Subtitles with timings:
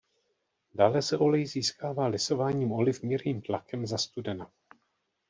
[0.75, 4.51] Dále se olej získává lisováním oliv mírným tlakem za studena.